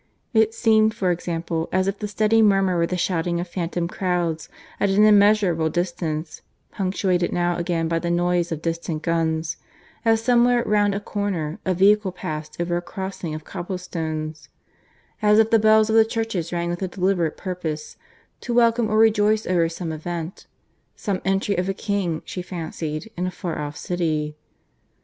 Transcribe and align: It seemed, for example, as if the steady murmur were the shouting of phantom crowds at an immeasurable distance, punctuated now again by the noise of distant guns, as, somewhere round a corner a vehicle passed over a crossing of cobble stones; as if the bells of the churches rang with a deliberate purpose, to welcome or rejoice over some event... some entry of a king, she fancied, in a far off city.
It 0.33 0.55
seemed, 0.55 0.95
for 0.95 1.11
example, 1.11 1.69
as 1.71 1.87
if 1.87 1.99
the 1.99 2.07
steady 2.07 2.41
murmur 2.41 2.75
were 2.75 2.87
the 2.87 2.97
shouting 2.97 3.39
of 3.39 3.47
phantom 3.47 3.87
crowds 3.87 4.49
at 4.79 4.89
an 4.89 5.03
immeasurable 5.03 5.69
distance, 5.69 6.41
punctuated 6.71 7.31
now 7.31 7.55
again 7.57 7.87
by 7.87 7.99
the 7.99 8.09
noise 8.09 8.51
of 8.51 8.63
distant 8.63 9.03
guns, 9.03 9.57
as, 10.03 10.19
somewhere 10.19 10.63
round 10.63 10.95
a 10.95 10.99
corner 10.99 11.59
a 11.65 11.75
vehicle 11.75 12.11
passed 12.11 12.59
over 12.59 12.75
a 12.77 12.81
crossing 12.81 13.35
of 13.35 13.43
cobble 13.43 13.77
stones; 13.77 14.49
as 15.21 15.37
if 15.37 15.51
the 15.51 15.59
bells 15.59 15.87
of 15.87 15.95
the 15.95 16.03
churches 16.03 16.51
rang 16.51 16.71
with 16.71 16.81
a 16.81 16.87
deliberate 16.87 17.37
purpose, 17.37 17.95
to 18.39 18.55
welcome 18.55 18.89
or 18.89 18.97
rejoice 18.97 19.45
over 19.45 19.69
some 19.69 19.91
event... 19.91 20.47
some 20.95 21.21
entry 21.23 21.55
of 21.55 21.69
a 21.69 21.75
king, 21.75 22.23
she 22.25 22.41
fancied, 22.41 23.11
in 23.15 23.27
a 23.27 23.29
far 23.29 23.59
off 23.59 23.77
city. 23.77 24.35